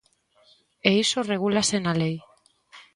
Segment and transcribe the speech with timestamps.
[0.89, 2.15] E iso regúlase na lei.